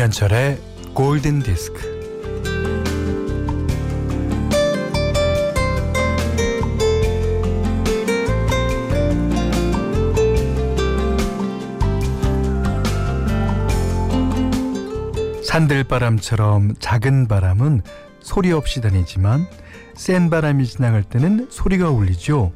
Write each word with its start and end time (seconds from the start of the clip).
김현철의 0.00 0.58
골든 0.94 1.40
디스크. 1.40 1.78
산들바람처럼 15.44 16.76
작은 16.78 17.28
바람은 17.28 17.82
소리 18.20 18.52
없이 18.52 18.80
다니지만 18.80 19.46
센 19.94 20.30
바람이 20.30 20.64
지나갈 20.64 21.02
때는 21.02 21.48
소리가 21.50 21.90
울리죠. 21.90 22.52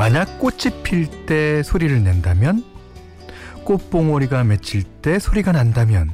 만약 0.00 0.38
꽃이 0.38 0.82
필 0.82 1.26
때 1.26 1.62
소리를 1.62 2.02
낸다면 2.02 2.64
꽃봉오리가 3.66 4.44
맺힐 4.44 4.82
때 4.82 5.18
소리가 5.18 5.52
난다면 5.52 6.10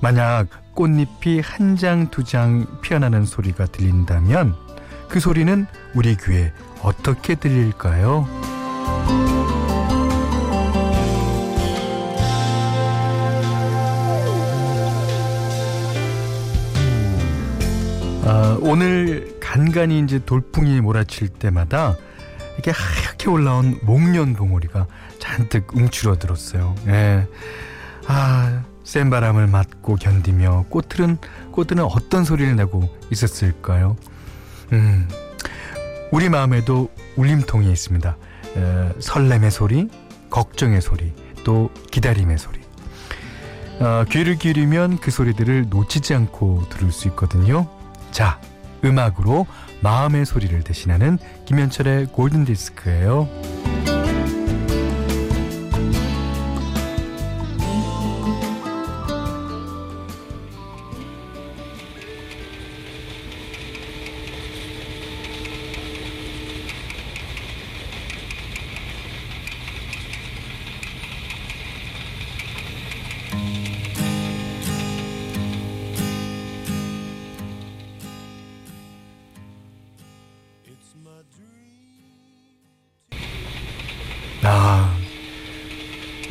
만약 0.00 0.48
꽃잎이 0.74 1.38
한 1.38 1.76
장두장 1.76 2.80
피어나는 2.82 3.24
소리가 3.24 3.66
들린다면 3.66 4.56
그 5.08 5.20
소리는 5.20 5.64
우리 5.94 6.16
귀에 6.16 6.52
어떻게 6.82 7.36
들릴까요? 7.36 8.26
아, 18.24 18.58
오늘 18.60 19.38
간간히 19.38 20.00
이제 20.00 20.18
돌풍이 20.18 20.80
몰아칠 20.80 21.28
때마다 21.28 21.94
이렇게 22.58 22.72
하얗게 22.72 23.30
올라온 23.30 23.78
목련 23.82 24.34
봉오리가 24.34 24.88
잔뜩 25.20 25.74
움츠러들었어요. 25.74 26.74
예. 26.88 27.26
아, 28.08 28.64
센 28.82 29.10
바람을 29.10 29.46
맞고 29.46 29.96
견디며 29.96 30.66
꽃들은 30.68 31.18
꽃들은 31.52 31.84
어떤 31.84 32.24
소리를 32.24 32.56
내고 32.56 32.88
있었을까요? 33.10 33.96
음, 34.72 35.08
우리 36.10 36.28
마음에도 36.28 36.90
울림통이 37.16 37.70
있습니다. 37.70 38.16
에, 38.56 38.92
설렘의 38.98 39.50
소리, 39.52 39.88
걱정의 40.30 40.80
소리, 40.80 41.12
또 41.44 41.70
기다림의 41.92 42.38
소리. 42.38 42.58
어, 43.80 44.04
귀를 44.10 44.36
기울이면 44.36 44.98
그 44.98 45.12
소리들을 45.12 45.66
놓치지 45.70 46.12
않고 46.14 46.64
들을 46.70 46.90
수 46.90 47.06
있거든요. 47.08 47.68
자, 48.10 48.40
음악으로 48.84 49.46
마음의 49.80 50.26
소리를 50.26 50.62
대신하는 50.62 51.18
김현철의 51.46 52.06
골든 52.06 52.44
디스크예요. 52.44 53.28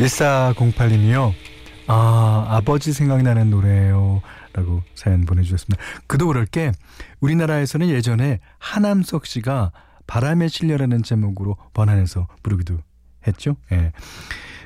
1408님이요. 0.07 1.33
아, 1.87 2.45
아버지 2.49 2.93
생각나는 2.93 3.49
노래예요. 3.49 4.21
라고 4.53 4.81
사연 4.95 5.25
보내주셨습니다. 5.25 5.81
그도 6.07 6.27
그럴 6.27 6.45
게 6.45 6.71
우리나라에서는 7.19 7.89
예전에 7.89 8.39
하남석 8.57 9.25
씨가 9.25 9.71
바람의 10.07 10.49
실려라는 10.49 11.03
제목으로 11.03 11.57
번안해서 11.73 12.27
부르기도 12.41 12.79
했죠. 13.27 13.55
예. 13.71 13.91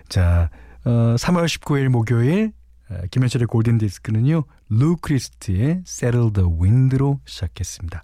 자, 0.07 0.49
어, 0.85 1.15
3월 1.17 1.45
19일 1.45 1.89
목요일 1.89 2.53
어, 2.89 3.01
김현철의 3.09 3.47
골든 3.47 3.79
디스크는요. 3.79 4.43
루 4.69 4.95
크리스트의 4.97 5.83
Settle 5.85 6.31
the 6.33 6.49
Wind로 6.49 7.19
시작했습니다. 7.25 8.03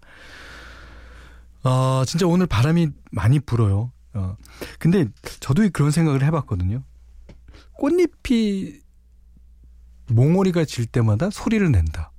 어, 1.63 2.03
진짜 2.05 2.27
오늘 2.27 2.47
바람이 2.47 2.89
많이 3.11 3.39
불어요. 3.39 3.91
어, 4.13 4.35
근데 4.79 5.05
저도 5.39 5.67
그런 5.71 5.91
생각을 5.91 6.23
해봤거든요. 6.23 6.83
꽃잎이 7.77 8.79
몽오리가 10.09 10.65
질 10.65 10.85
때마다 10.85 11.29
소리를 11.29 11.69
낸다. 11.71 12.11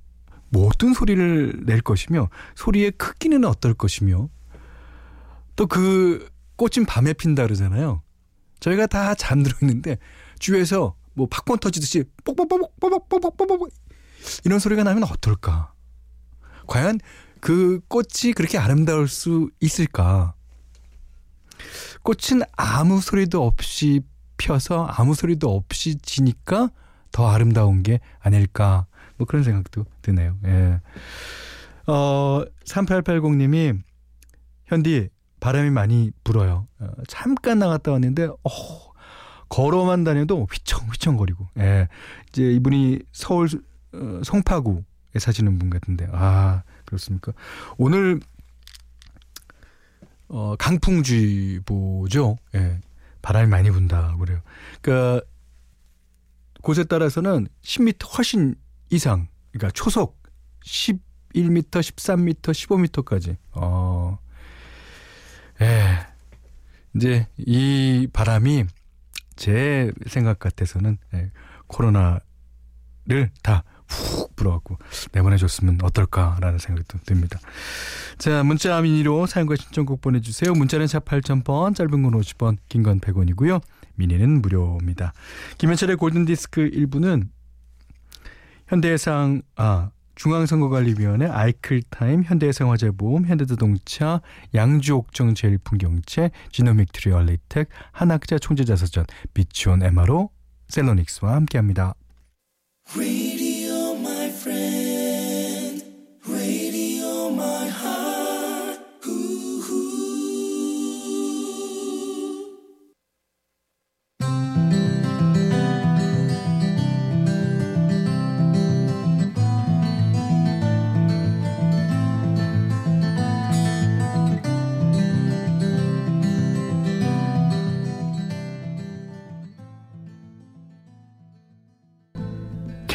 뭐 0.49 0.67
어떤 0.67 0.93
소리를 0.93 1.63
낼 1.65 1.81
것이며 1.81 2.29
소리의 2.55 2.91
크기는 2.91 3.43
어떨 3.45 3.73
것이며 3.73 4.29
또 5.55 5.67
그 5.67 6.29
꽃은 6.55 6.85
밤에 6.85 7.13
핀다 7.13 7.43
그러잖아요. 7.43 8.01
저희가 8.59 8.87
다 8.87 9.15
잠들어 9.15 9.57
있는데 9.61 9.97
주위에서 10.39 10.95
뭐 11.13 11.27
팝콘 11.27 11.59
터지듯이 11.59 12.03
뽁뽁뽁뽁뽁뽁뽁뽁 12.25 13.71
이런 14.43 14.59
소리가 14.59 14.83
나면 14.83 15.03
어떨까? 15.03 15.73
과연 16.67 16.99
그 17.39 17.79
꽃이 17.87 18.33
그렇게 18.35 18.57
아름다울 18.57 19.07
수 19.07 19.49
있을까? 19.61 20.33
꽃은 22.03 22.43
아무 22.53 22.99
소리도 22.99 23.45
없이 23.45 24.01
펴서 24.39 24.85
아무 24.85 25.13
소리도 25.13 25.53
없이 25.53 25.97
지니까 25.99 26.69
더 27.11 27.29
아름다운 27.29 27.83
게 27.83 27.99
아닐까. 28.19 28.87
뭐 29.17 29.27
그런 29.27 29.43
생각도 29.43 29.85
드네요. 30.01 30.37
예. 30.45 30.79
어, 31.85 32.43
3880님이 32.65 33.79
현디 34.65 35.09
바람이 35.39 35.69
많이 35.69 36.11
불어요. 36.23 36.67
어, 36.79 36.87
잠깐 37.07 37.59
나갔다 37.59 37.91
왔는데 37.91 38.25
어, 38.27 38.49
걸어만 39.49 40.03
다녀도 40.03 40.47
휘청휘청거리고. 40.51 41.47
예. 41.59 41.87
이제 42.29 42.51
이분이 42.53 42.99
서울 43.11 43.49
어, 43.93 44.21
성파구에 44.23 45.19
사시는 45.19 45.59
분 45.59 45.69
같은데. 45.69 46.07
아, 46.11 46.63
그렇습니까? 46.85 47.33
오늘 47.77 48.19
어, 50.29 50.55
강풍주의보죠. 50.57 52.37
예. 52.55 52.79
바람이 53.21 53.47
많이 53.47 53.69
분다 53.71 54.15
그래요. 54.17 54.41
그러니까 54.81 55.25
곳에 56.61 56.83
따라서는 56.83 57.47
10m 57.61 58.17
훨씬 58.17 58.55
이상, 58.89 59.27
그러니까 59.51 59.71
초속 59.71 60.21
11m, 60.65 61.63
13m, 61.69 62.41
15m까지. 62.41 63.37
어. 63.51 64.17
예. 65.61 66.07
이제 66.95 67.27
이 67.37 68.07
바람이 68.11 68.65
제 69.35 69.91
생각 70.07 70.39
같아서는 70.39 70.97
예, 71.13 71.31
코로나를 71.67 72.21
다 73.43 73.63
훅 73.89 74.35
불어갖고 74.35 74.77
내보내줬으면 75.13 75.79
어떨까라는 75.83 76.59
생각도 76.59 76.97
듭니다. 77.05 77.39
자, 78.17 78.43
문자 78.43 78.79
미니로 78.81 79.25
사연과 79.25 79.55
신청곡 79.55 80.01
보내주세요. 80.01 80.53
문자는 80.53 80.87
샵 80.87 81.05
8000번, 81.05 81.75
짧은 81.75 81.91
건 82.03 82.11
50원, 82.13 82.57
긴 82.69 82.83
건 82.83 82.99
100원이고요. 82.99 83.61
미니는 83.95 84.41
무료입니다. 84.41 85.13
김현철의 85.57 85.97
골든디스크 85.97 86.69
1부는 86.69 87.27
현대해상, 88.67 89.41
아, 89.55 89.89
중앙선거관리위원회 90.15 91.27
아이클타임, 91.27 92.23
현대해상화재보험, 92.23 93.25
현대자동차, 93.25 94.21
양주옥정 94.53 95.33
제일풍경채, 95.33 96.31
지노믹 96.51 96.91
트리얼리텍, 96.91 97.69
한학자 97.93 98.37
총재자서전, 98.37 99.05
비치온 99.33 99.81
MRO, 99.81 100.29
셀로닉스와 100.67 101.35
함께합니다. 101.35 101.93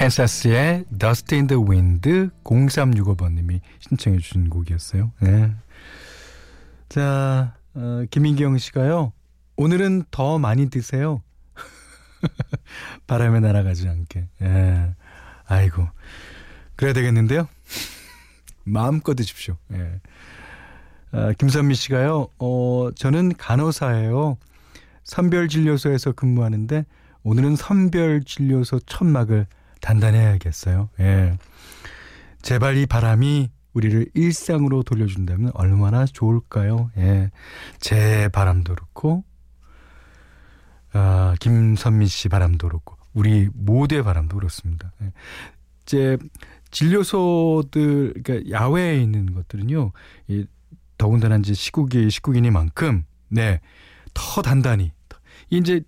캔사스의 0.04 0.84
Dust 0.98 1.34
in 1.34 1.46
the 1.46 1.62
Wind 1.62 2.28
0365번님이 2.44 3.60
신청해 3.78 4.18
주신 4.18 4.50
곡이었어요. 4.50 5.12
네. 5.20 5.54
자, 6.90 7.56
어, 7.72 8.04
김인경 8.10 8.58
씨가요. 8.58 9.14
오늘은 9.56 10.04
더 10.10 10.38
많이 10.38 10.68
드세요. 10.68 11.22
바람에 13.06 13.40
날아가지 13.40 13.88
않게. 13.88 14.28
예. 14.42 14.94
아이고. 15.46 15.88
그래야 16.76 16.92
되겠는데요? 16.92 17.48
마음껏 18.64 19.14
드십시오. 19.14 19.56
예. 19.72 20.00
아, 21.12 21.32
김선미 21.32 21.76
씨가요, 21.76 22.28
어, 22.38 22.90
저는 22.94 23.36
간호사예요. 23.38 24.36
선별진료소에서 25.04 26.12
근무하는데 26.12 26.84
오늘은 27.22 27.56
선별진료소 27.56 28.80
천막을 28.80 29.46
단단해야겠어요. 29.84 30.88
예. 31.00 31.36
제발 32.40 32.78
이 32.78 32.86
바람이 32.86 33.50
우리를 33.74 34.06
일상으로 34.14 34.82
돌려준다면 34.82 35.50
얼마나 35.52 36.06
좋을까요? 36.06 36.90
예. 36.96 37.30
제 37.80 38.28
바람도 38.28 38.74
그렇고, 38.74 39.24
아, 40.92 41.34
김선미 41.38 42.06
씨 42.06 42.30
바람도 42.30 42.66
그렇고, 42.66 42.96
우리 43.12 43.48
모두의 43.52 44.02
바람도 44.02 44.36
그렇습니다. 44.36 44.92
예. 45.02 45.12
이제 45.82 46.16
진료소들, 46.70 48.14
그러니까 48.22 48.50
야외에 48.50 49.02
있는 49.02 49.34
것들은요, 49.34 49.92
이 50.28 50.46
더군다나 50.96 51.36
이제 51.36 51.52
시국이 51.52 52.08
시국이니만큼, 52.08 53.04
네, 53.28 53.60
더 54.14 54.40
단단히. 54.40 54.92
이제 55.50 55.82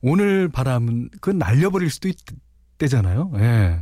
오늘 0.00 0.48
바람은 0.48 1.10
그건 1.12 1.38
날려버릴 1.38 1.88
수도 1.88 2.08
있 2.08 2.16
대잖아요. 2.78 3.30
예. 3.36 3.80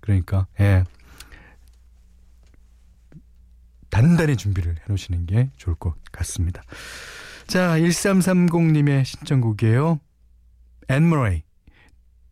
그러니까, 0.00 0.46
예. 0.60 0.84
단단히 3.90 4.36
준비를 4.36 4.76
해 4.76 4.80
놓으시는 4.88 5.26
게 5.26 5.50
좋을 5.56 5.74
것 5.76 5.94
같습니다. 6.12 6.62
자, 7.46 7.78
1330님의 7.78 9.04
신청곡이에요. 9.04 10.00
앤머레이, 10.88 11.42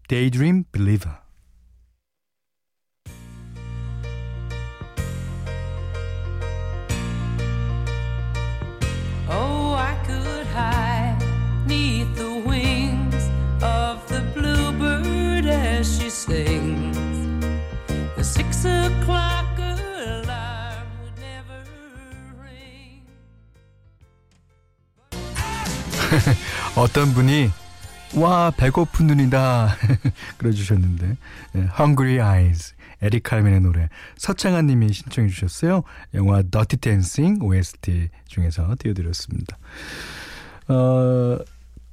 Daydream 0.08 0.64
Believer. 0.72 1.23
어떤 26.84 27.14
분이 27.14 27.48
와 28.16 28.50
배고픈 28.50 29.06
눈이다. 29.06 29.74
그러주셨는데 30.36 31.16
예, 31.54 31.58
Hungry 31.80 32.16
Eyes 32.20 32.74
에릭 33.00 33.22
칼멘의 33.22 33.62
노래. 33.62 33.88
서창한 34.18 34.66
님이 34.66 34.92
신청해 34.92 35.30
주셨어요. 35.30 35.82
영화 36.12 36.42
Dirty 36.42 36.78
Dancing 36.78 37.42
OST 37.42 38.10
중에서 38.26 38.76
띄워드렸습니다. 38.78 39.56
어, 40.68 41.38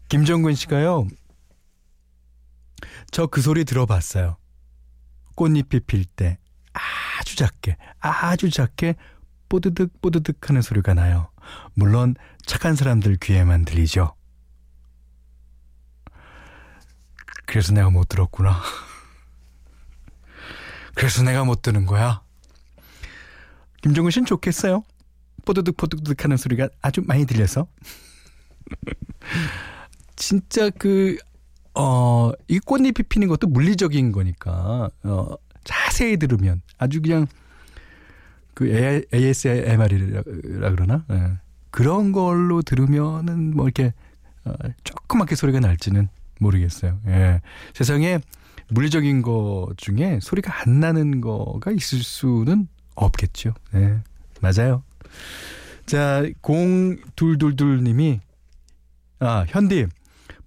김정근 0.09 0.55
씨가요. 0.55 1.07
저 3.11 3.27
그 3.27 3.41
소리 3.41 3.63
들어봤어요. 3.63 4.35
꽃잎이 5.35 5.79
필 5.87 6.03
때 6.03 6.37
아주 6.73 7.37
작게 7.37 7.77
아주 8.01 8.49
작게 8.49 8.95
뽀드득 9.47 10.01
뽀드득 10.01 10.49
하는 10.49 10.61
소리가 10.61 10.93
나요. 10.93 11.29
물론 11.75 12.15
착한 12.45 12.75
사람들 12.75 13.15
귀에만 13.21 13.63
들리죠 13.63 14.15
그래서 17.51 17.73
내가 17.73 17.89
못 17.89 18.07
들었구나. 18.07 18.61
그래서 20.95 21.21
내가 21.21 21.43
못 21.43 21.61
드는 21.61 21.85
거야. 21.85 22.21
김종근 23.81 24.09
씨는 24.09 24.25
좋겠어요. 24.25 24.85
뽀드득 25.43 25.75
뽀드득 25.75 26.23
하는 26.23 26.37
소리가 26.37 26.69
아주 26.81 27.01
많이 27.03 27.25
들려서. 27.25 27.67
진짜 30.15 30.69
그, 30.69 31.17
어, 31.75 32.31
이 32.47 32.57
꽃잎이 32.59 32.93
피는 33.09 33.27
것도 33.27 33.47
물리적인 33.47 34.13
거니까, 34.13 34.89
어, 35.03 35.27
자세히 35.65 36.15
들으면 36.15 36.61
아주 36.77 37.01
그냥 37.01 37.27
그 38.53 39.05
ASMR이라 39.13 40.23
그러나? 40.71 41.03
예. 41.11 41.33
그런 41.69 42.13
걸로 42.13 42.61
들으면은 42.61 43.57
뭐 43.57 43.65
이렇게 43.65 43.93
어, 44.45 44.53
조그맣게 44.85 45.35
소리가 45.35 45.59
날지는 45.59 46.07
모르겠어요. 46.41 46.99
예. 47.07 47.41
세상에 47.73 48.19
물리적인 48.69 49.21
것 49.21 49.69
중에 49.77 50.19
소리가 50.21 50.61
안 50.61 50.79
나는 50.79 51.21
거가 51.21 51.71
있을 51.71 51.99
수는 51.99 52.67
없겠죠. 52.95 53.53
예. 53.75 53.99
맞아요. 54.41 54.83
자, 55.85 56.23
0222님이, 56.41 58.19
아, 59.19 59.45
현디, 59.47 59.87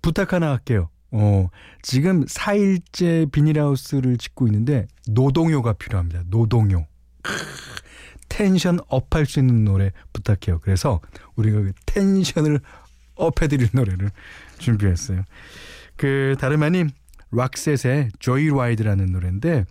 부탁 0.02 0.32
하나 0.32 0.50
할게요. 0.50 0.88
어, 1.11 1.49
지금 1.82 2.25
4일째 2.25 3.31
비닐하우스를 3.31 4.17
짓고 4.17 4.46
있는데, 4.49 4.87
노동요가 5.06 5.73
필요합니다. 5.75 6.25
노동요. 6.29 6.87
tension 8.28 8.81
up할 8.88 9.26
수 9.26 9.38
있는 9.38 9.64
노래 9.64 9.93
부탁해요. 10.12 10.61
그래서 10.61 11.00
우리가 11.37 11.61
그 11.61 11.73
tension을 11.86 12.60
up해드릴 13.14 13.69
노래를 13.73 14.11
준비했어요. 14.58 15.23
그 15.96 16.37
다름 16.38 16.62
아닌 16.62 16.91
Roxette의 17.31 18.10
Joyride라는 18.19 19.06
노래인데 19.06 19.64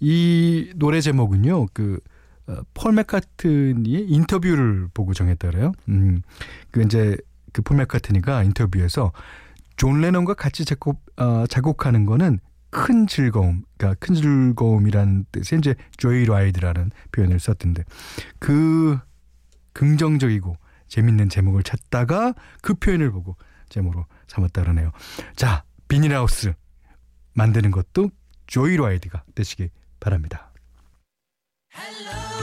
이 0.00 0.72
노래 0.76 1.00
제목은요. 1.00 1.66
그 1.66 2.29
폴 2.29 2.92
매카트니의 2.94 4.08
인터뷰를 4.08 4.88
보고 4.94 5.14
정했다 5.14 5.50
그래요. 5.50 5.72
음. 5.88 6.22
그 6.70 6.82
이제 6.82 7.16
그 7.52 7.62
폴 7.62 7.76
매카트니가 7.78 8.44
인터뷰에서 8.44 9.12
존 9.76 10.00
레논과 10.00 10.34
같이 10.34 10.64
작곡 10.64 11.04
어, 11.16 11.46
작곡하는 11.46 12.06
거는 12.06 12.38
큰 12.70 13.06
즐거움, 13.08 13.64
그러니까 13.76 13.98
큰 13.98 14.14
즐거움이라는 14.14 15.24
뜻의 15.32 15.58
이제 15.58 15.74
joyride라는 15.96 16.90
표현을 17.12 17.40
썼던데 17.40 17.84
그 18.38 18.98
긍정적이고 19.72 20.56
재밌는 20.86 21.28
제목을 21.28 21.62
찾다가 21.62 22.34
그 22.62 22.74
표현을 22.74 23.10
보고 23.10 23.36
제목으로 23.68 24.06
삼았다 24.30 24.62
그러네요. 24.62 24.92
자, 25.36 25.64
비닐하우스 25.88 26.54
만드는 27.34 27.70
것도 27.70 28.10
조이 28.46 28.76
라이드가 28.76 29.24
되시기 29.34 29.70
바랍니다. 29.98 30.52
Hello, 31.76 32.39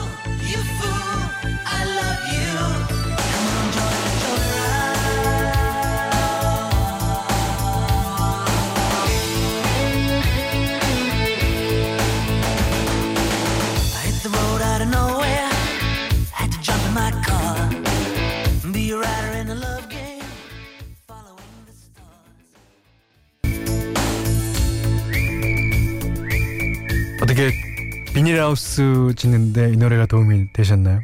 비닐하우스 28.48 29.14
짓는데 29.16 29.74
이 29.74 29.78
노래가 29.78 30.06
도움이 30.06 30.54
되셨나요? 30.54 31.02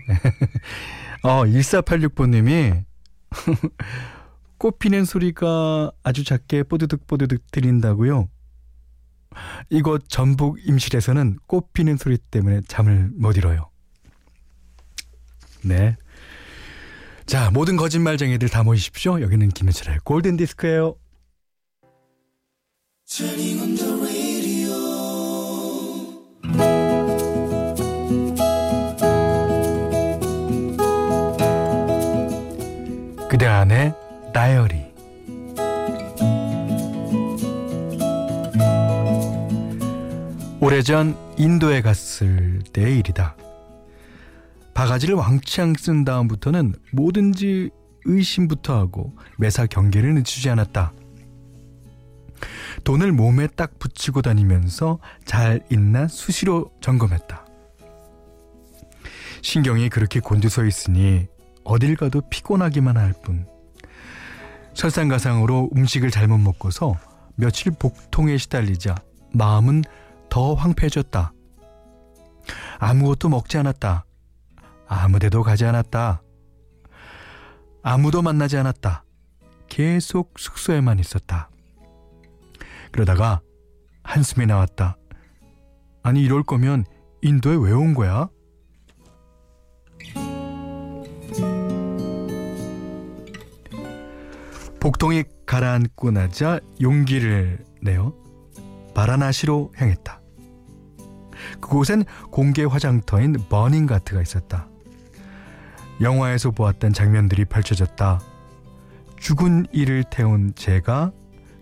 어, 1.24 1.44
1486번님이 1.46 2.84
꽃 4.58 4.80
피는 4.80 5.04
소리가 5.06 5.92
아주 6.04 6.24
작게 6.24 6.64
뽀드득 6.64 7.06
뽀드득 7.06 7.52
들린다고요? 7.52 8.30
이곳 9.70 10.08
전북 10.08 10.58
임실에서는 10.66 11.40
꽃 11.48 11.74
피는 11.74 11.98
소리 11.98 12.18
때문에 12.18 12.62
잠을 12.68 13.10
못 13.16 13.36
이뤄요. 13.36 13.70
네. 15.64 15.98
자, 17.26 17.52
모든 17.52 17.76
거짓말쟁이들 17.78 18.50
다 18.50 18.64
모이십시오. 18.64 19.22
여기는 19.22 19.50
김현철의 19.50 20.00
골든 20.04 20.38
디스크예요. 20.38 20.96
그대 33.44 33.52
안에 33.52 33.94
다이어리 34.34 34.86
오래전 40.62 41.18
인도에 41.38 41.82
갔을 41.82 42.62
때의 42.72 43.00
일이다. 43.00 43.36
바가지를 44.74 45.16
왕창 45.16 45.74
쓴 45.78 46.06
다음부터는 46.06 46.74
뭐든지 46.94 47.72
의심부터 48.06 48.78
하고 48.78 49.14
매사 49.38 49.66
경계를 49.66 50.14
늦추지 50.14 50.50
않았다. 50.50 50.94
돈을 52.86 53.12
몸에 53.12 53.48
딱 53.48 53.78
붙이고 53.78 54.22
다니면서 54.22 55.00
잘 55.26 55.66
있나 55.70 56.08
수시로 56.08 56.72
점검했다. 56.80 57.46
신경이 59.42 59.90
그렇게 59.90 60.22
곤두서 60.22 60.64
있으니 60.64 61.28
어딜 61.64 61.96
가도 61.96 62.22
피곤하기만 62.30 62.98
할 62.98 63.14
뿐. 63.24 63.48
설상가상으로 64.74 65.70
음식을 65.76 66.12
잘못 66.12 66.38
먹고서 66.40 66.96
며칠 67.36 67.72
복통에 67.72 68.38
시달리자 68.38 68.96
마음은 69.34 69.84
더 70.30 70.54
황폐해졌다. 70.56 71.34
아무것도 72.80 73.30
먹지 73.30 73.58
않았다. 73.58 74.06
아무데도 74.88 75.44
가지 75.44 75.66
않았다. 75.66 76.22
아무도 77.84 78.22
만나지 78.22 78.58
않았다. 78.58 79.04
계속 79.70 80.34
숙소에만 80.38 81.00
있었다. 81.00 81.50
그러다가 82.92 83.42
한숨이 84.04 84.46
나왔다. 84.46 84.98
아니 86.04 86.22
이럴 86.22 86.44
거면 86.44 86.86
인도에 87.22 87.56
왜 87.56 87.72
온 87.72 87.94
거야? 87.94 88.28
복통이 94.84 95.24
가라앉고 95.46 96.12
나자 96.12 96.60
용기를 96.82 97.64
내어 97.82 98.14
바라나시로 98.94 99.72
향했다. 99.78 100.20
그곳엔 101.62 102.04
공개 102.32 102.66
화장터인 102.66 103.38
버닝가트가 103.48 104.22
있었다. 104.22 104.68
영화에서 106.02 106.52
보았던 106.52 106.92
장면들이 106.92 107.46
펼쳐졌다. 107.46 108.20
죽은 109.16 109.68
이를 109.72 110.04
태운 110.04 110.54
재가 110.54 111.14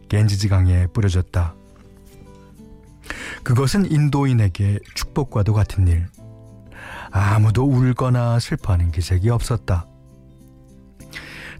겐지지강에 0.09 0.87
뿌려졌다. 0.87 1.53
그것은 3.43 3.91
인도인에게 3.91 4.79
축복과도 4.95 5.53
같은 5.53 5.87
일. 5.87 6.07
아무도 7.11 7.65
울거나 7.67 8.39
슬퍼하는 8.39 8.89
기색이 8.89 9.29
없었다. 9.29 9.90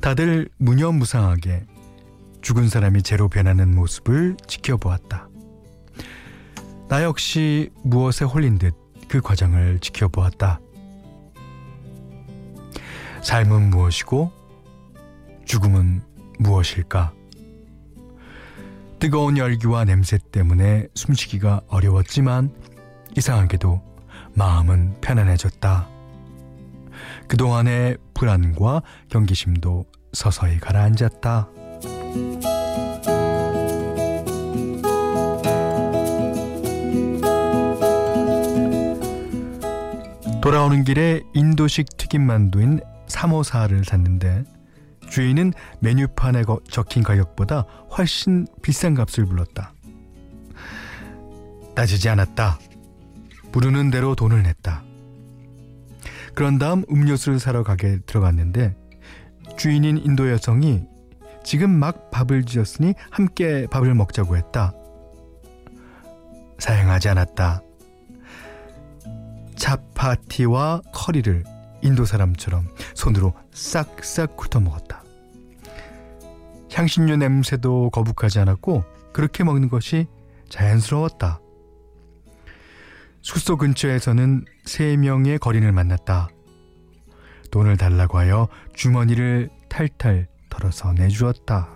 다들 0.02 0.50
무념무상하게 0.58 1.66
죽은 2.42 2.70
사람이 2.70 3.04
재로 3.04 3.30
변하는 3.30 3.76
모습을 3.76 4.36
지켜보았다. 4.48 5.30
나 6.90 7.04
역시 7.04 7.70
무엇에 7.84 8.26
홀린 8.26 8.58
듯 8.58 8.82
그 9.12 9.20
과정을 9.20 9.80
지켜보았다. 9.80 10.62
삶은 13.22 13.70
무엇이고 13.70 14.32
죽음은 15.44 16.02
무엇일까? 16.40 17.12
뜨거운 19.00 19.38
열기와 19.38 19.84
냄새 19.84 20.18
때문에 20.32 20.88
숨쉬기가 20.96 21.60
어려웠지만 21.68 22.56
이상하게도 23.18 23.82
마음은 24.34 25.02
편안해졌다. 25.02 25.90
그동안의 27.28 27.98
불안과 28.14 28.82
경계심도 29.10 29.84
서서히 30.14 30.60
가라앉았다. 30.60 31.50
돌아오는 40.42 40.84
길에 40.84 41.22
인도식 41.34 41.98
튀김만두인 41.98 42.80
3호사를 43.08 43.84
샀는데 43.84 44.44
주인은 45.10 45.54
메뉴판에 45.82 46.44
적힌 46.70 47.04
가격보다 47.04 47.66
훨씬 47.96 48.48
비싼 48.62 48.96
값을 48.96 49.26
불렀다. 49.26 49.74
따지지 51.76 52.10
않았다. 52.10 52.60
부르는 53.52 53.92
대로 53.92 54.16
돈을 54.16 54.44
냈다. 54.44 54.84
그런 56.34 56.58
다음 56.58 56.84
음료수를 56.90 57.40
사러 57.40 57.64
가게 57.64 58.00
들어갔는데 58.06 58.76
주인인 59.58 59.98
인도 59.98 60.30
여성이 60.30 60.84
지금 61.44 61.72
막 61.72 62.12
밥을 62.12 62.46
지었으니 62.46 62.94
함께 63.10 63.68
밥을 63.68 63.94
먹자고 63.96 64.38
했다. 64.38 64.74
사양하지 66.60 67.10
않았다. 67.10 67.62
차파티와 69.56 70.82
커리를 70.94 71.44
인도 71.82 72.06
사람처럼 72.06 72.68
손으로 72.94 73.34
싹싹 73.52 74.36
훑어 74.38 74.60
먹었다. 74.60 75.04
향신료 76.72 77.18
냄새도 77.18 77.90
거북하지 77.90 78.40
않았고 78.40 78.84
그렇게 79.14 79.44
먹는 79.44 79.70
것이 79.70 80.08
자연스러웠다. 80.50 81.40
숙소 83.22 83.58
근처에서는 83.58 84.46
세 84.66 84.96
명의 84.98 85.38
거린을 85.38 85.72
만났다. 85.72 86.30
돈을 87.52 87.78
달라고 87.78 88.18
하여 88.18 88.48
주머니를 88.74 89.50
탈탈 89.70 90.28
털어서 90.50 90.94
내주었다. 90.94 91.70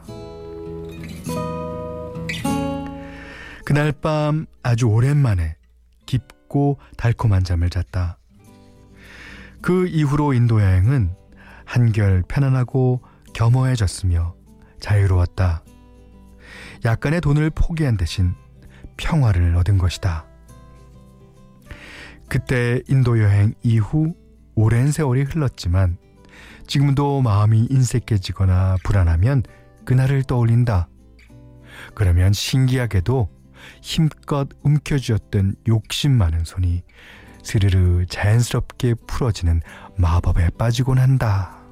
그날 3.65 3.91
밤 3.91 4.46
아주 4.63 4.86
오랜만에 4.86 5.55
깊고 6.05 6.79
달콤한 6.98 7.44
잠을 7.44 7.70
잤다. 7.70 8.17
그 9.62 9.88
이후로 9.88 10.34
인도 10.34 10.62
여행은 10.62 11.15
한결 11.65 12.24
편안하고 12.27 13.01
겸허해졌으며 13.34 14.36
자유로웠다. 14.79 15.63
약간의 16.86 17.22
돈을 17.22 17.50
포기한 17.50 17.98
대신 17.98 18.36
평화를 18.98 19.55
얻은 19.55 19.79
것이다. 19.79 20.27
그때 22.29 22.82
인도 22.88 23.20
여행 23.20 23.53
이후 23.63 24.13
오랜 24.56 24.92
세월이 24.92 25.24
흘렀지만 25.24 25.98
지금도 26.68 27.22
마음이 27.22 27.68
인색해지거나 27.70 28.78
불안하면 28.84 29.44
그날을 29.86 30.24
떠올린다. 30.24 30.88
그러면 31.94 32.34
신기하게도 32.34 33.30
힘껏 33.82 34.48
움켜쥐었던 34.64 35.56
욕심 35.68 36.18
많은 36.18 36.44
손이 36.44 36.84
스르르 37.44 38.06
자연스럽게 38.08 38.96
풀어지는 39.08 39.62
마법에 39.98 40.50
빠지곤 40.58 40.98
한다. 40.98 41.65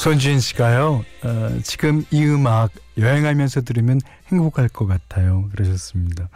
손주인 0.00 0.40
씨가요, 0.40 1.04
어, 1.24 1.60
지금 1.62 2.06
이 2.10 2.24
음악 2.24 2.72
여행하면서 2.96 3.60
들으면 3.60 4.00
행복할 4.28 4.66
것 4.70 4.86
같아요. 4.86 5.50
그러셨습니다. 5.50 6.30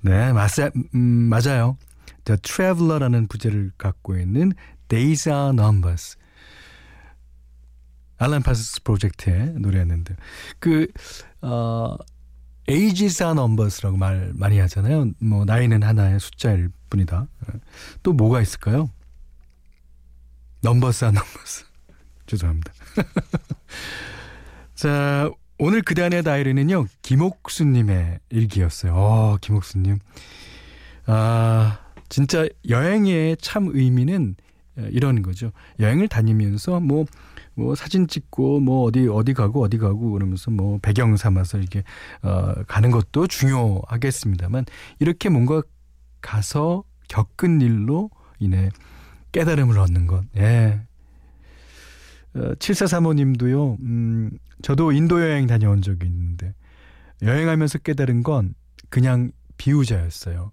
네, 0.00 0.32
맞아, 0.32 0.72
음, 0.96 0.98
맞아요. 0.98 1.76
The 2.24 2.40
Traveler라는 2.40 3.28
부제를 3.28 3.70
갖고 3.78 4.18
있는 4.18 4.50
Days 4.88 5.28
Are 5.28 5.50
Numbers. 5.50 6.16
알란 8.16 8.42
파스 8.42 8.82
프로젝트의 8.82 9.52
노래였는데, 9.60 10.16
그, 10.58 10.88
어, 11.40 11.94
Ages 12.68 13.22
are 13.22 13.30
numbers라고 13.30 13.96
말 13.96 14.32
많이 14.34 14.58
하잖아요. 14.58 15.12
뭐, 15.20 15.44
나이는 15.44 15.84
하나의 15.84 16.18
숫자일 16.18 16.70
뿐이다. 16.90 17.28
또 18.02 18.12
뭐가 18.12 18.40
있을까요? 18.40 18.90
Numbers 20.64 21.04
are 21.04 21.16
numbers. 21.16 21.67
죄송합니다. 22.28 22.72
자, 24.76 25.30
오늘 25.58 25.82
그단의 25.82 26.22
다이리는요, 26.22 26.86
김옥수님의 27.02 28.20
일기였어요. 28.28 28.94
어, 28.94 29.38
김옥수님. 29.40 29.98
아, 31.06 31.80
진짜 32.08 32.46
여행의 32.68 33.38
참 33.40 33.70
의미는 33.72 34.36
이런 34.90 35.22
거죠. 35.22 35.50
여행을 35.80 36.06
다니면서 36.06 36.78
뭐, 36.78 37.06
뭐 37.54 37.74
사진 37.74 38.06
찍고 38.06 38.60
뭐 38.60 38.84
어디 38.84 39.08
어디 39.08 39.34
가고 39.34 39.62
어디 39.62 39.78
가고 39.78 40.12
그러면서 40.12 40.52
뭐 40.52 40.78
배경 40.80 41.16
삼아서 41.16 41.58
이렇게 41.58 41.82
어 42.22 42.54
가는 42.68 42.92
것도 42.92 43.26
중요하겠습니다만 43.26 44.66
이렇게 45.00 45.28
뭔가 45.28 45.62
가서 46.20 46.84
겪은 47.08 47.60
일로 47.60 48.10
인해 48.38 48.70
깨달음을 49.32 49.78
얻는 49.78 50.06
것. 50.06 50.24
예. 50.36 50.80
어, 52.34 52.54
7435님도요, 52.54 53.80
음, 53.80 54.30
저도 54.62 54.92
인도 54.92 55.20
여행 55.22 55.46
다녀온 55.46 55.82
적이 55.82 56.06
있는데, 56.06 56.54
여행하면서 57.22 57.78
깨달은 57.78 58.22
건 58.22 58.54
그냥 58.90 59.32
비우자였어요. 59.56 60.52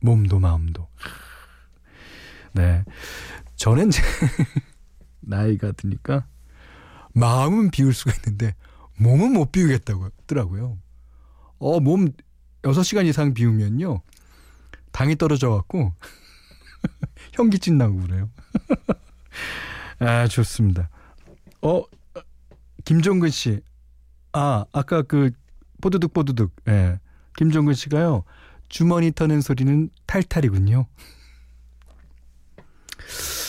몸도 0.00 0.38
마음도. 0.38 0.88
네. 2.52 2.84
저는 3.56 3.88
이제 3.88 4.00
나이가 5.20 5.72
드니까 5.72 6.26
마음은 7.14 7.70
비울 7.70 7.92
수가 7.92 8.12
있는데 8.16 8.54
몸은 8.98 9.32
못 9.32 9.52
비우겠다고 9.52 10.04
하더라고요. 10.04 10.78
어, 11.58 11.80
몸 11.80 12.08
6시간 12.62 13.06
이상 13.06 13.34
비우면요. 13.34 14.00
당이 14.92 15.16
떨어져 15.16 15.50
갖고 15.50 15.92
현기증 17.32 17.76
나고 17.78 18.00
그래요. 18.00 18.30
아, 19.98 20.26
좋습니다. 20.28 20.88
어, 21.62 21.82
김종근 22.84 23.30
씨. 23.30 23.60
아, 24.32 24.64
아까 24.72 25.02
그 25.02 25.30
뽀드득 25.80 26.12
뽀드득. 26.12 26.50
예. 26.68 26.98
김종근 27.36 27.74
씨가요. 27.74 28.24
주머니 28.68 29.12
터는 29.12 29.40
소리는 29.40 29.90
탈탈이군요. 30.06 30.86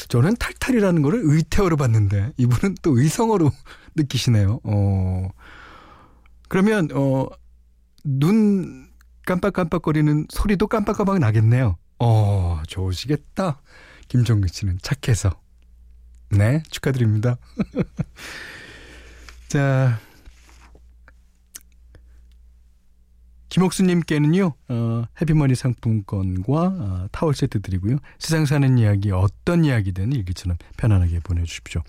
저는 0.07 0.35
탈탈이라는 0.37 1.01
거를 1.01 1.21
의태어로 1.23 1.75
봤는데 1.77 2.33
이분은 2.37 2.75
또 2.81 2.97
의성어로 2.97 3.51
느끼시네요. 3.95 4.59
어. 4.63 5.29
그러면 6.47 6.89
어 6.93 7.27
눈 8.05 8.89
깜빡깜빡거리는 9.25 10.27
소리도 10.29 10.67
깜빡깜빡 10.67 11.19
나겠네요. 11.19 11.77
어, 11.99 12.61
좋으시겠다. 12.67 13.61
김종근 14.07 14.47
씨는 14.47 14.79
착해서. 14.81 15.39
네, 16.31 16.61
축하드립니다. 16.69 17.37
자, 19.47 19.99
김옥수님께는요, 23.49 24.53
어, 24.69 25.03
해피머니 25.19 25.55
상품권과 25.55 26.53
어, 26.53 27.07
타월 27.11 27.33
세트 27.33 27.61
드리고요. 27.61 27.97
세상 28.19 28.45
사는 28.45 28.77
이야기, 28.77 29.11
어떤 29.11 29.65
이야기든 29.65 30.13
일기처럼 30.13 30.57
편안하게 30.77 31.21
보내주십시오. 31.21 31.81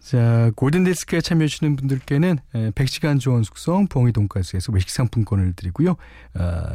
자, 0.00 0.50
골든디스크에 0.56 1.20
참여해주시는 1.20 1.76
분들께는 1.76 2.38
100시간 2.52 3.18
조원 3.18 3.42
숙성 3.42 3.88
봉이 3.88 4.12
돈가스에서 4.12 4.72
외식 4.72 4.90
상품권을 4.90 5.54
드리고요. 5.54 5.96
어, 6.34 6.74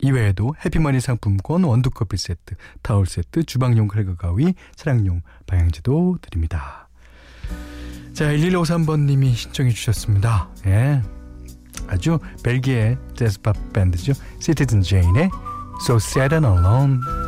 이외에도 0.00 0.54
해피머니 0.64 1.00
상품권, 1.00 1.64
원두커피 1.64 2.16
세트, 2.16 2.54
타월 2.82 3.06
세트, 3.06 3.44
주방용 3.44 3.88
칼과 3.88 4.14
가위, 4.14 4.54
차량용 4.76 5.22
방향제도 5.46 6.18
드립니다. 6.20 6.88
자, 8.12 8.26
1153번님이 8.32 9.34
신청해 9.34 9.70
주셨습니다. 9.70 10.48
예. 10.66 11.02
아주 11.86 12.18
벨기에 12.42 12.96
재즈팝 13.14 13.72
밴드죠. 13.72 14.12
시티즌 14.40 14.82
제인의 14.82 15.30
So 15.82 15.96
Sad 15.96 16.34
and 16.34 16.46
Alone. 16.46 17.27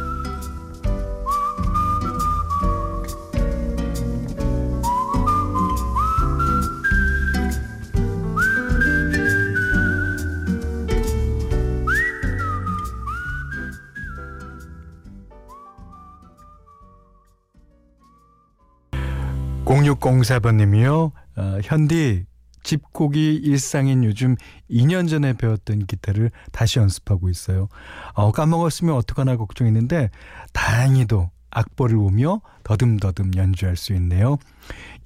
공육공사번님이요. 19.70 21.12
어, 21.36 21.58
현디 21.62 22.24
집콕이 22.64 23.36
일상인 23.36 24.02
요즘 24.02 24.34
2년 24.68 25.08
전에 25.08 25.32
배웠던 25.32 25.86
기타를 25.86 26.32
다시 26.50 26.80
연습하고 26.80 27.28
있어요. 27.28 27.68
어, 28.14 28.32
까먹었으면 28.32 28.96
어떡하나 28.96 29.36
걱정했는데 29.36 30.10
다행히도 30.52 31.30
악보를 31.50 31.96
보며 31.96 32.40
더듬더듬 32.64 33.30
연주할 33.36 33.76
수 33.76 33.92
있네요. 33.94 34.38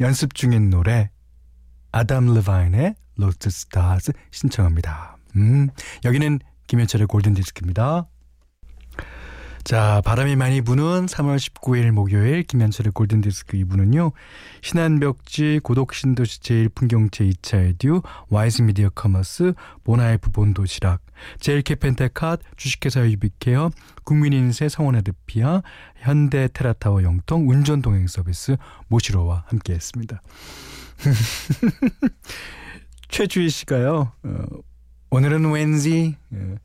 연습 0.00 0.35
중인 0.35 0.70
노래 0.70 1.11
아담 1.92 2.33
르바인의 2.33 2.94
Lost 3.18 3.50
Stars 3.50 4.12
신청합니다. 4.31 5.18
음, 5.37 5.68
여기는 6.07 6.38
김현철의 6.68 7.07
골든디스크입니다. 7.07 8.07
자, 9.64 10.03
바람이 10.05 10.37
많이 10.37 10.61
부는 10.61 11.07
3월 11.07 11.38
19일 11.38 11.90
목요일 11.90 12.42
김현철의 12.42 12.92
골든디스크 12.92 13.57
2부는요. 13.57 14.12
신한벽지, 14.61 15.61
고독신도시 15.62 16.40
제1풍경제 16.40 17.33
2차 17.33 17.70
에듀, 17.70 18.03
와이즈 18.29 18.61
미디어 18.61 18.90
커머스, 18.90 19.55
모나이프 19.85 20.33
본도시락, 20.33 21.00
제일캐 21.40 21.77
펜테캇, 21.77 22.40
주식회사 22.59 23.09
유비케어, 23.09 23.70
국민인세 24.05 24.68
성원에드피아, 24.68 25.62
현대 25.96 26.46
테라타워 26.53 27.03
영통, 27.03 27.48
운전동행 27.48 28.07
서비스, 28.07 28.59
모시로와 28.88 29.44
함께했습니다. 29.46 30.20
최주희 33.09 33.48
씨가요. 33.48 34.12
어, 34.24 34.44
오늘은 35.09 35.50
왠지 35.50 36.18
어, 36.33 36.57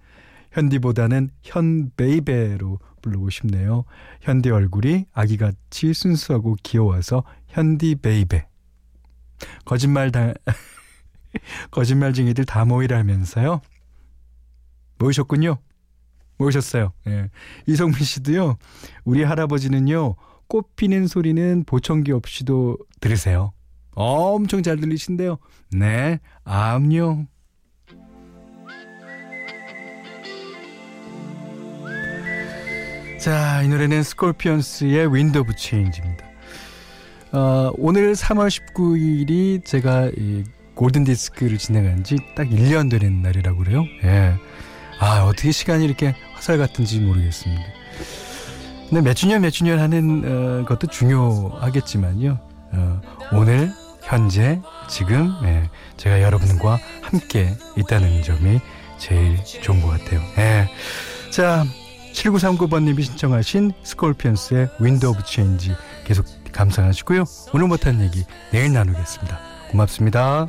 현디보다는 0.51 1.29
현베이베로 1.43 2.79
부르고 3.01 3.29
싶네요. 3.29 3.85
현디 4.21 4.49
얼굴이 4.49 5.05
아기같이 5.13 5.93
순수하고 5.93 6.57
귀여워서 6.63 7.23
현디 7.47 7.95
baby. 7.95 8.47
거짓말 9.65 10.11
다 10.11 10.33
거짓말쟁이들 11.71 12.45
다 12.45 12.65
모이라면서요. 12.65 13.61
모이셨군요. 14.97 15.57
모이셨어요. 16.37 16.93
예. 17.07 17.29
이성민 17.67 17.99
씨도요. 17.99 18.57
우리 19.03 19.23
할아버지는요. 19.23 20.15
꽃 20.47 20.75
피는 20.75 21.07
소리는 21.07 21.63
보청기 21.65 22.11
없이도 22.11 22.77
들으세요. 22.99 23.51
어, 23.95 24.33
엄청 24.33 24.63
잘 24.63 24.77
들리신데요. 24.77 25.37
네. 25.71 26.19
암요. 26.43 27.27
자, 33.19 33.61
이 33.63 33.67
노래는 33.67 34.03
Scorpions의 34.03 35.13
Wind 35.13 35.39
of 35.39 35.55
Change입니다. 35.55 36.25
어, 37.33 37.71
오늘 37.77 38.13
3월 38.13 38.47
19일이 38.49 39.63
제가 39.65 40.09
이 40.17 40.43
골든 40.75 41.03
디스크를 41.03 41.57
진행한 41.57 42.03
지 42.03 42.15
딱 42.35 42.47
1년 42.47 42.89
되는 42.89 43.21
날이라고 43.21 43.57
그래요. 43.59 43.83
예. 44.03 44.33
아, 44.99 45.23
어떻게 45.25 45.51
시간이 45.51 45.83
이렇게 45.83 46.15
화살 46.33 46.57
같은지 46.57 46.99
모르겠습니다. 47.01 47.61
근데 48.89 49.01
몇 49.01 49.13
주년 49.13 49.41
몇 49.41 49.49
주년 49.51 49.79
하는 49.79 50.61
어, 50.61 50.65
것도 50.65 50.87
중요하겠지만요. 50.87 52.39
어, 52.71 53.01
오늘 53.33 53.71
현재 54.01 54.61
지금 54.87 55.33
예, 55.43 55.69
제가 55.97 56.21
여러분과 56.21 56.79
함께 57.01 57.55
있다는 57.77 58.23
점이 58.23 58.59
제일 58.97 59.37
좋은 59.61 59.81
것 59.81 59.89
같아요. 59.89 60.21
예. 60.37 60.69
자, 61.31 61.65
7939번님이 62.13 63.03
신청하신 63.03 63.71
Scorpions의 63.83 64.69
Wind 64.79 65.05
of 65.05 65.23
Change 65.25 65.75
계속 66.05 66.25
감상하시고요. 66.51 67.23
오늘 67.53 67.67
못한 67.67 68.01
얘기 68.01 68.25
내일 68.51 68.73
나누겠습니다. 68.73 69.39
고맙습니다. 69.71 70.47